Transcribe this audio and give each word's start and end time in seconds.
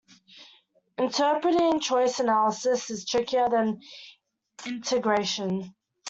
Interpreting 0.97 1.79
Choice 1.79 2.19
analysis 2.19 2.89
is 2.89 3.05
trickier 3.05 3.49
than 3.49 3.81
Integration. 4.65 5.75